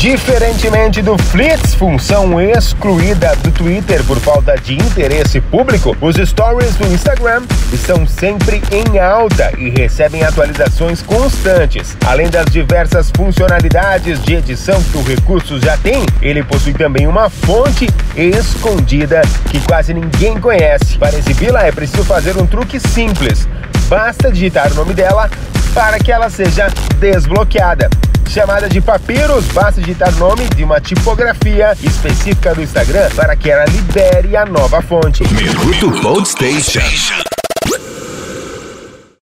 Diferentemente 0.00 1.02
do 1.02 1.18
Flits, 1.18 1.74
função 1.74 2.40
excluída 2.40 3.36
do 3.36 3.52
Twitter 3.52 4.02
por 4.04 4.18
falta 4.18 4.56
de 4.56 4.72
interesse 4.72 5.42
público, 5.42 5.94
os 6.00 6.16
stories 6.16 6.74
do 6.76 6.86
Instagram 6.86 7.42
estão 7.70 8.06
sempre 8.06 8.62
em 8.72 8.98
alta 8.98 9.52
e 9.58 9.68
recebem 9.68 10.24
atualizações 10.24 11.02
constantes. 11.02 11.98
Além 12.06 12.30
das 12.30 12.46
diversas 12.46 13.12
funcionalidades 13.14 14.22
de 14.22 14.36
edição 14.36 14.82
que 14.84 14.96
o 14.96 15.02
recurso 15.02 15.60
já 15.60 15.76
tem, 15.76 16.02
ele 16.22 16.42
possui 16.42 16.72
também 16.72 17.06
uma 17.06 17.28
fonte 17.28 17.86
escondida 18.16 19.20
que 19.50 19.60
quase 19.60 19.92
ninguém 19.92 20.40
conhece. 20.40 20.96
Para 20.96 21.18
exibi-la 21.18 21.66
é 21.66 21.72
preciso 21.72 22.04
fazer 22.04 22.38
um 22.38 22.46
truque 22.46 22.80
simples. 22.80 23.46
Basta 23.86 24.32
digitar 24.32 24.72
o 24.72 24.76
nome 24.76 24.94
dela 24.94 25.28
para 25.74 25.98
que 25.98 26.10
ela 26.10 26.30
seja 26.30 26.68
desbloqueada 26.98 27.90
chamada 28.30 28.68
de 28.68 28.80
Papiros, 28.80 29.44
basta 29.46 29.80
digitar 29.80 30.14
nome 30.16 30.48
de 30.54 30.62
uma 30.62 30.80
tipografia 30.80 31.76
específica 31.82 32.54
do 32.54 32.62
Instagram 32.62 33.10
para 33.16 33.34
que 33.34 33.50
ela 33.50 33.64
libere 33.64 34.36
a 34.36 34.46
nova 34.46 34.80
fonte. 34.80 35.24
Minuto 35.34 36.24
Station. 36.24 37.29